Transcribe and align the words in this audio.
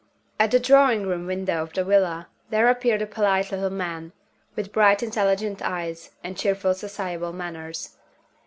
At 0.39 0.49
the 0.49 0.59
drawing 0.59 1.05
room 1.05 1.27
window 1.27 1.61
of 1.61 1.73
the 1.73 1.83
villa 1.85 2.27
there 2.49 2.67
appeared 2.69 3.03
a 3.03 3.05
polite 3.05 3.51
little 3.51 3.69
man, 3.69 4.13
with 4.55 4.71
bright 4.73 5.03
intelligent 5.03 5.61
eyes, 5.61 6.09
and 6.23 6.35
cheerful 6.35 6.73
sociable 6.73 7.33
manners. 7.33 7.97